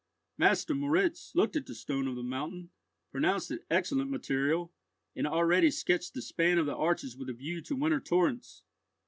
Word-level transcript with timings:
Master 0.35 0.73
Moritz 0.73 1.31
looked 1.35 1.55
at 1.55 1.67
the 1.67 1.75
stone 1.75 2.07
of 2.07 2.15
the 2.15 2.23
mountain, 2.23 2.71
pronounced 3.11 3.51
it 3.51 3.67
excellent 3.69 4.09
material, 4.09 4.73
and 5.15 5.27
already 5.27 5.69
sketched 5.69 6.15
the 6.15 6.23
span 6.23 6.57
of 6.57 6.65
the 6.65 6.75
arches 6.75 7.15
with 7.15 7.29
a 7.29 7.33
view 7.33 7.61
to 7.61 7.75
winter 7.75 7.99
torrents. 7.99 8.63